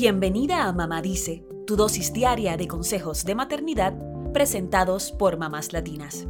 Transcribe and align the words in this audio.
Bienvenida 0.00 0.68
a 0.68 0.72
Mamá 0.72 1.02
Dice, 1.02 1.44
tu 1.66 1.74
dosis 1.74 2.12
diaria 2.12 2.56
de 2.56 2.68
consejos 2.68 3.24
de 3.24 3.34
maternidad 3.34 3.98
presentados 4.32 5.10
por 5.10 5.38
mamás 5.38 5.72
latinas. 5.72 6.28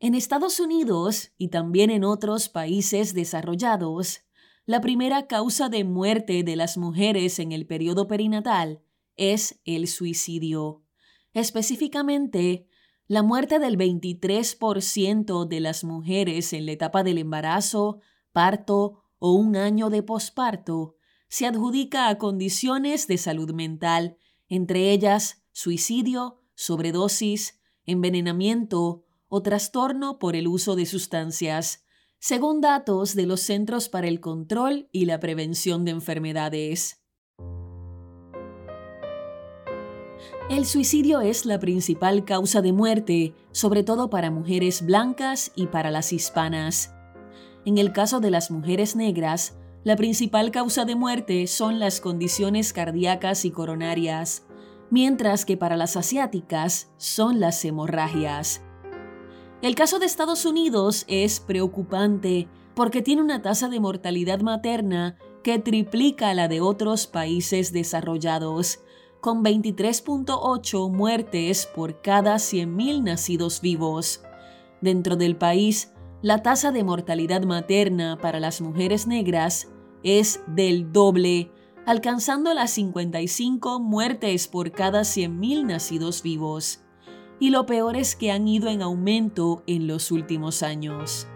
En 0.00 0.16
Estados 0.16 0.58
Unidos 0.58 1.30
y 1.38 1.46
también 1.46 1.90
en 1.90 2.02
otros 2.02 2.48
países 2.48 3.14
desarrollados, 3.14 4.22
la 4.66 4.80
primera 4.80 5.28
causa 5.28 5.68
de 5.68 5.84
muerte 5.84 6.42
de 6.42 6.56
las 6.56 6.76
mujeres 6.76 7.38
en 7.38 7.52
el 7.52 7.68
periodo 7.68 8.08
perinatal 8.08 8.82
es 9.14 9.60
el 9.64 9.86
suicidio. 9.86 10.82
Específicamente, 11.34 12.66
la 13.06 13.22
muerte 13.22 13.60
del 13.60 13.78
23% 13.78 15.46
de 15.46 15.60
las 15.60 15.84
mujeres 15.84 16.52
en 16.52 16.66
la 16.66 16.72
etapa 16.72 17.04
del 17.04 17.18
embarazo, 17.18 18.00
parto 18.32 19.03
o 19.26 19.32
un 19.32 19.56
año 19.56 19.88
de 19.88 20.02
posparto 20.02 20.96
se 21.30 21.46
adjudica 21.46 22.10
a 22.10 22.18
condiciones 22.18 23.06
de 23.06 23.16
salud 23.16 23.54
mental, 23.54 24.18
entre 24.48 24.90
ellas 24.90 25.46
suicidio, 25.50 26.42
sobredosis, 26.54 27.58
envenenamiento 27.86 29.06
o 29.28 29.40
trastorno 29.40 30.18
por 30.18 30.36
el 30.36 30.46
uso 30.46 30.76
de 30.76 30.84
sustancias, 30.84 31.86
según 32.18 32.60
datos 32.60 33.14
de 33.14 33.24
los 33.24 33.40
Centros 33.40 33.88
para 33.88 34.08
el 34.08 34.20
Control 34.20 34.90
y 34.92 35.06
la 35.06 35.20
Prevención 35.20 35.86
de 35.86 35.92
Enfermedades. 35.92 37.02
El 40.50 40.66
suicidio 40.66 41.22
es 41.22 41.46
la 41.46 41.58
principal 41.58 42.26
causa 42.26 42.60
de 42.60 42.74
muerte, 42.74 43.32
sobre 43.52 43.84
todo 43.84 44.10
para 44.10 44.30
mujeres 44.30 44.84
blancas 44.84 45.50
y 45.56 45.68
para 45.68 45.90
las 45.90 46.12
hispanas. 46.12 46.94
En 47.64 47.78
el 47.78 47.92
caso 47.92 48.20
de 48.20 48.30
las 48.30 48.50
mujeres 48.50 48.94
negras, 48.94 49.56
la 49.84 49.96
principal 49.96 50.50
causa 50.50 50.84
de 50.84 50.96
muerte 50.96 51.46
son 51.46 51.78
las 51.78 52.00
condiciones 52.00 52.72
cardíacas 52.72 53.44
y 53.44 53.50
coronarias, 53.50 54.46
mientras 54.90 55.44
que 55.44 55.56
para 55.56 55.76
las 55.76 55.96
asiáticas 55.96 56.90
son 56.98 57.40
las 57.40 57.64
hemorragias. 57.64 58.62
El 59.62 59.74
caso 59.74 59.98
de 59.98 60.06
Estados 60.06 60.44
Unidos 60.44 61.04
es 61.08 61.40
preocupante 61.40 62.48
porque 62.74 63.02
tiene 63.02 63.22
una 63.22 63.40
tasa 63.40 63.68
de 63.68 63.80
mortalidad 63.80 64.40
materna 64.40 65.16
que 65.42 65.58
triplica 65.58 66.34
la 66.34 66.48
de 66.48 66.60
otros 66.60 67.06
países 67.06 67.72
desarrollados, 67.72 68.80
con 69.20 69.42
23.8 69.42 70.90
muertes 70.90 71.66
por 71.74 72.02
cada 72.02 72.34
100.000 72.34 73.04
nacidos 73.04 73.62
vivos. 73.62 74.22
Dentro 74.82 75.16
del 75.16 75.36
país, 75.36 75.94
la 76.24 76.42
tasa 76.42 76.72
de 76.72 76.84
mortalidad 76.84 77.42
materna 77.42 78.16
para 78.16 78.40
las 78.40 78.62
mujeres 78.62 79.06
negras 79.06 79.68
es 80.02 80.40
del 80.46 80.90
doble, 80.90 81.52
alcanzando 81.84 82.54
las 82.54 82.70
55 82.70 83.78
muertes 83.78 84.48
por 84.48 84.72
cada 84.72 85.02
100.000 85.02 85.66
nacidos 85.66 86.22
vivos. 86.22 86.80
Y 87.40 87.50
lo 87.50 87.66
peor 87.66 87.98
es 87.98 88.16
que 88.16 88.32
han 88.32 88.48
ido 88.48 88.70
en 88.70 88.80
aumento 88.80 89.64
en 89.66 89.86
los 89.86 90.10
últimos 90.10 90.62
años. 90.62 91.26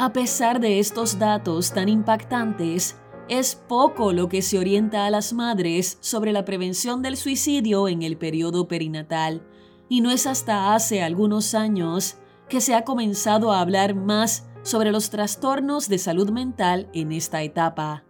A 0.00 0.12
pesar 0.12 0.58
de 0.58 0.80
estos 0.80 1.20
datos 1.20 1.72
tan 1.72 1.88
impactantes, 1.88 2.96
es 3.28 3.54
poco 3.54 4.12
lo 4.12 4.28
que 4.28 4.42
se 4.42 4.58
orienta 4.58 5.06
a 5.06 5.10
las 5.10 5.32
madres 5.32 5.98
sobre 6.00 6.32
la 6.32 6.44
prevención 6.44 7.02
del 7.02 7.16
suicidio 7.16 7.86
en 7.86 8.02
el 8.02 8.18
periodo 8.18 8.66
perinatal, 8.66 9.46
y 9.88 10.00
no 10.00 10.10
es 10.10 10.26
hasta 10.26 10.74
hace 10.74 11.02
algunos 11.02 11.54
años 11.54 12.16
que 12.48 12.60
se 12.60 12.74
ha 12.74 12.84
comenzado 12.84 13.52
a 13.52 13.60
hablar 13.60 13.94
más 13.94 14.48
sobre 14.62 14.92
los 14.92 15.10
trastornos 15.10 15.88
de 15.88 15.98
salud 15.98 16.30
mental 16.30 16.88
en 16.92 17.12
esta 17.12 17.42
etapa. 17.42 18.04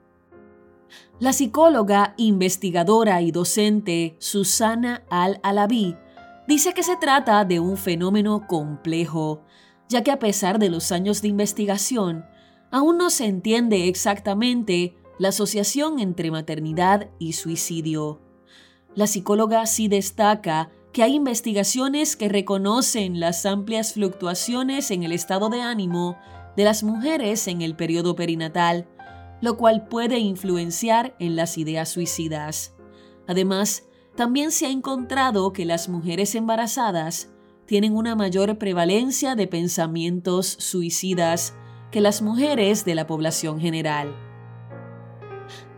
La 1.20 1.32
psicóloga, 1.32 2.14
investigadora 2.16 3.20
y 3.22 3.32
docente 3.32 4.16
Susana 4.18 5.04
Al-Alabi 5.10 5.96
dice 6.46 6.72
que 6.74 6.82
se 6.82 6.96
trata 6.96 7.44
de 7.44 7.60
un 7.60 7.76
fenómeno 7.76 8.46
complejo, 8.46 9.42
ya 9.88 10.02
que 10.02 10.10
a 10.10 10.18
pesar 10.18 10.58
de 10.58 10.70
los 10.70 10.92
años 10.92 11.20
de 11.20 11.28
investigación, 11.28 12.24
aún 12.70 12.98
no 12.98 13.10
se 13.10 13.26
entiende 13.26 13.88
exactamente 13.88 14.96
la 15.18 15.28
asociación 15.28 15.98
entre 15.98 16.30
maternidad 16.30 17.10
y 17.18 17.32
suicidio. 17.32 18.20
La 18.94 19.06
psicóloga 19.06 19.66
sí 19.66 19.88
destaca 19.88 20.70
que 20.98 21.04
hay 21.04 21.14
investigaciones 21.14 22.16
que 22.16 22.28
reconocen 22.28 23.20
las 23.20 23.46
amplias 23.46 23.92
fluctuaciones 23.92 24.90
en 24.90 25.04
el 25.04 25.12
estado 25.12 25.48
de 25.48 25.60
ánimo 25.60 26.18
de 26.56 26.64
las 26.64 26.82
mujeres 26.82 27.46
en 27.46 27.62
el 27.62 27.76
periodo 27.76 28.16
perinatal, 28.16 28.88
lo 29.40 29.56
cual 29.56 29.86
puede 29.86 30.18
influenciar 30.18 31.14
en 31.20 31.36
las 31.36 31.56
ideas 31.56 31.88
suicidas. 31.88 32.74
Además, 33.28 33.84
también 34.16 34.50
se 34.50 34.66
ha 34.66 34.70
encontrado 34.70 35.52
que 35.52 35.64
las 35.64 35.88
mujeres 35.88 36.34
embarazadas 36.34 37.30
tienen 37.64 37.94
una 37.94 38.16
mayor 38.16 38.58
prevalencia 38.58 39.36
de 39.36 39.46
pensamientos 39.46 40.48
suicidas 40.48 41.54
que 41.92 42.00
las 42.00 42.22
mujeres 42.22 42.84
de 42.84 42.96
la 42.96 43.06
población 43.06 43.60
general. 43.60 44.16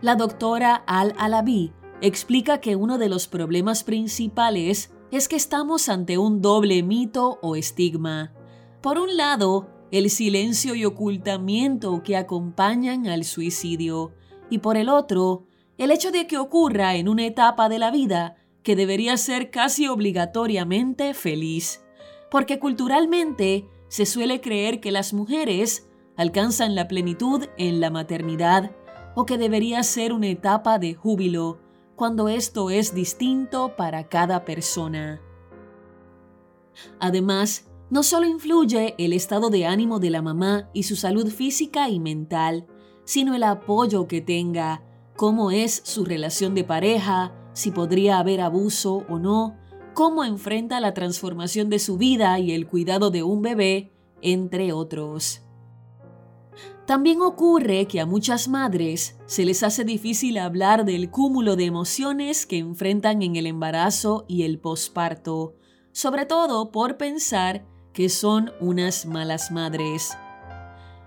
La 0.01 0.15
doctora 0.15 0.83
Al-Alabi 0.87 1.73
explica 2.01 2.59
que 2.59 2.75
uno 2.75 2.97
de 2.97 3.07
los 3.07 3.27
problemas 3.27 3.83
principales 3.83 4.89
es 5.11 5.27
que 5.27 5.35
estamos 5.35 5.89
ante 5.89 6.17
un 6.17 6.41
doble 6.41 6.81
mito 6.83 7.37
o 7.41 7.55
estigma. 7.55 8.33
Por 8.81 8.97
un 8.97 9.17
lado, 9.17 9.67
el 9.91 10.09
silencio 10.09 10.73
y 10.73 10.85
ocultamiento 10.85 12.01
que 12.01 12.15
acompañan 12.15 13.07
al 13.07 13.25
suicidio, 13.25 14.13
y 14.49 14.59
por 14.59 14.77
el 14.77 14.89
otro, 14.89 15.45
el 15.77 15.91
hecho 15.91 16.11
de 16.11 16.27
que 16.27 16.37
ocurra 16.37 16.95
en 16.95 17.09
una 17.09 17.25
etapa 17.25 17.67
de 17.67 17.79
la 17.79 17.91
vida 17.91 18.35
que 18.63 18.75
debería 18.75 19.17
ser 19.17 19.51
casi 19.51 19.87
obligatoriamente 19.87 21.13
feliz, 21.13 21.83
porque 22.29 22.59
culturalmente 22.59 23.67
se 23.89 24.05
suele 24.05 24.39
creer 24.39 24.79
que 24.79 24.91
las 24.91 25.13
mujeres 25.13 25.89
alcanzan 26.15 26.75
la 26.75 26.87
plenitud 26.87 27.47
en 27.57 27.81
la 27.81 27.89
maternidad 27.89 28.71
o 29.15 29.25
que 29.25 29.37
debería 29.37 29.83
ser 29.83 30.13
una 30.13 30.27
etapa 30.27 30.79
de 30.79 30.93
júbilo, 30.93 31.59
cuando 32.01 32.29
esto 32.29 32.71
es 32.71 32.95
distinto 32.95 33.75
para 33.75 34.09
cada 34.09 34.43
persona. 34.43 35.21
Además, 36.99 37.69
no 37.91 38.01
solo 38.01 38.25
influye 38.25 38.95
el 38.97 39.13
estado 39.13 39.51
de 39.51 39.67
ánimo 39.67 39.99
de 39.99 40.09
la 40.09 40.23
mamá 40.23 40.67
y 40.73 40.81
su 40.81 40.95
salud 40.95 41.27
física 41.27 41.89
y 41.89 41.99
mental, 41.99 42.65
sino 43.03 43.35
el 43.35 43.43
apoyo 43.43 44.07
que 44.07 44.19
tenga, 44.19 44.81
cómo 45.15 45.51
es 45.51 45.79
su 45.85 46.03
relación 46.03 46.55
de 46.55 46.63
pareja, 46.63 47.35
si 47.53 47.69
podría 47.69 48.17
haber 48.17 48.41
abuso 48.41 49.05
o 49.07 49.19
no, 49.19 49.55
cómo 49.93 50.23
enfrenta 50.23 50.79
la 50.79 50.95
transformación 50.95 51.69
de 51.69 51.77
su 51.77 51.97
vida 51.97 52.39
y 52.39 52.53
el 52.53 52.65
cuidado 52.65 53.11
de 53.11 53.21
un 53.21 53.43
bebé, 53.43 53.93
entre 54.23 54.73
otros. 54.73 55.43
También 56.91 57.21
ocurre 57.21 57.87
que 57.87 58.01
a 58.01 58.05
muchas 58.05 58.49
madres 58.49 59.17
se 59.25 59.45
les 59.45 59.63
hace 59.63 59.85
difícil 59.85 60.37
hablar 60.37 60.83
del 60.83 61.09
cúmulo 61.09 61.55
de 61.55 61.63
emociones 61.63 62.45
que 62.45 62.57
enfrentan 62.57 63.21
en 63.21 63.37
el 63.37 63.47
embarazo 63.47 64.25
y 64.27 64.43
el 64.43 64.59
posparto, 64.59 65.55
sobre 65.93 66.25
todo 66.25 66.69
por 66.73 66.97
pensar 66.97 67.65
que 67.93 68.09
son 68.09 68.51
unas 68.59 69.05
malas 69.05 69.51
madres. 69.51 70.17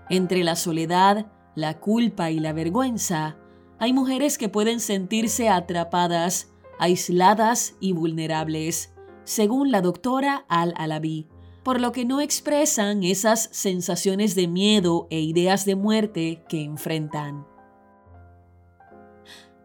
Entre 0.09 0.43
la 0.43 0.55
soledad, 0.55 1.31
la 1.53 1.79
culpa 1.79 2.31
y 2.31 2.39
la 2.39 2.51
vergüenza, 2.51 3.37
hay 3.77 3.93
mujeres 3.93 4.39
que 4.39 4.49
pueden 4.49 4.79
sentirse 4.79 5.49
atrapadas, 5.49 6.51
aisladas 6.79 7.75
y 7.79 7.91
vulnerables, 7.91 8.91
según 9.23 9.69
la 9.69 9.81
doctora 9.81 10.47
Al-Alabi 10.49 11.29
por 11.65 11.81
lo 11.81 11.91
que 11.91 12.05
no 12.05 12.21
expresan 12.21 13.03
esas 13.03 13.49
sensaciones 13.51 14.35
de 14.35 14.47
miedo 14.47 15.07
e 15.09 15.21
ideas 15.21 15.65
de 15.65 15.75
muerte 15.75 16.43
que 16.47 16.61
enfrentan. 16.61 17.47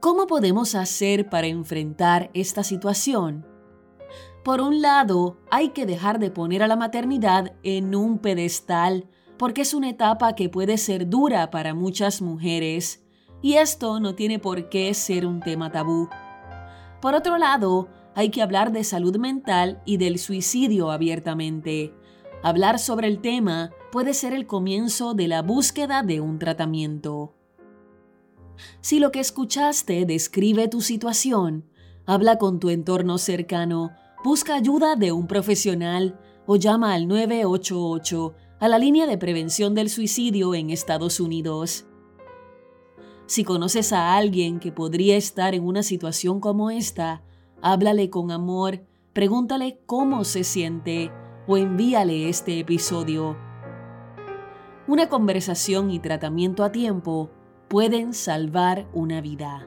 ¿Cómo 0.00 0.26
podemos 0.26 0.74
hacer 0.74 1.28
para 1.28 1.48
enfrentar 1.48 2.30
esta 2.32 2.64
situación? 2.64 3.46
Por 4.42 4.62
un 4.62 4.80
lado, 4.80 5.42
hay 5.50 5.68
que 5.68 5.84
dejar 5.84 6.18
de 6.18 6.30
poner 6.30 6.62
a 6.62 6.68
la 6.68 6.76
maternidad 6.76 7.52
en 7.62 7.94
un 7.94 8.18
pedestal, 8.18 9.06
porque 9.36 9.60
es 9.60 9.74
una 9.74 9.90
etapa 9.90 10.34
que 10.34 10.48
puede 10.48 10.78
ser 10.78 11.10
dura 11.10 11.50
para 11.50 11.74
muchas 11.74 12.22
mujeres, 12.22 13.04
y 13.42 13.56
esto 13.56 14.00
no 14.00 14.14
tiene 14.14 14.38
por 14.38 14.70
qué 14.70 14.94
ser 14.94 15.26
un 15.26 15.40
tema 15.40 15.70
tabú. 15.70 16.08
Por 17.02 17.14
otro 17.14 17.36
lado, 17.36 17.88
hay 18.20 18.28
que 18.28 18.42
hablar 18.42 18.70
de 18.70 18.84
salud 18.84 19.16
mental 19.16 19.80
y 19.86 19.96
del 19.96 20.18
suicidio 20.18 20.90
abiertamente. 20.90 21.94
Hablar 22.42 22.78
sobre 22.78 23.08
el 23.08 23.22
tema 23.22 23.70
puede 23.90 24.12
ser 24.12 24.34
el 24.34 24.46
comienzo 24.46 25.14
de 25.14 25.26
la 25.26 25.40
búsqueda 25.40 26.02
de 26.02 26.20
un 26.20 26.38
tratamiento. 26.38 27.34
Si 28.82 28.98
lo 28.98 29.10
que 29.10 29.20
escuchaste 29.20 30.04
describe 30.04 30.68
tu 30.68 30.82
situación, 30.82 31.64
habla 32.04 32.36
con 32.36 32.60
tu 32.60 32.68
entorno 32.68 33.16
cercano, 33.16 33.92
busca 34.22 34.54
ayuda 34.54 34.96
de 34.96 35.12
un 35.12 35.26
profesional 35.26 36.20
o 36.46 36.56
llama 36.56 36.92
al 36.92 37.08
988 37.08 38.34
a 38.60 38.68
la 38.68 38.78
línea 38.78 39.06
de 39.06 39.16
prevención 39.16 39.74
del 39.74 39.88
suicidio 39.88 40.54
en 40.54 40.68
Estados 40.68 41.20
Unidos. 41.20 41.86
Si 43.24 43.44
conoces 43.44 43.94
a 43.94 44.14
alguien 44.14 44.60
que 44.60 44.72
podría 44.72 45.16
estar 45.16 45.54
en 45.54 45.64
una 45.64 45.82
situación 45.82 46.38
como 46.38 46.70
esta, 46.70 47.22
háblale 47.62 48.10
con 48.10 48.30
amor, 48.30 48.80
pregúntale 49.12 49.80
cómo 49.86 50.24
se 50.24 50.44
siente 50.44 51.10
o 51.46 51.56
envíale 51.56 52.28
este 52.28 52.58
episodio. 52.58 53.36
Una 54.86 55.08
conversación 55.08 55.90
y 55.90 55.98
tratamiento 55.98 56.64
a 56.64 56.72
tiempo 56.72 57.30
pueden 57.68 58.14
salvar 58.14 58.88
una 58.92 59.20
vida. 59.20 59.66